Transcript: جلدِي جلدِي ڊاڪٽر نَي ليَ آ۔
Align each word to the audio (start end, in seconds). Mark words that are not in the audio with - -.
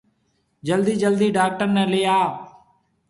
جلدِي 0.67 0.93
جلدِي 1.03 1.27
ڊاڪٽر 1.37 1.67
نَي 1.75 1.83
ليَ 1.91 2.01
آ۔ 2.19 2.21